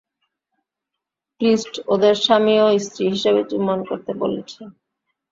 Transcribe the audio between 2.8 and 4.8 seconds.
স্ত্রী হিসাবে চুম্বন করতে বলেছেন।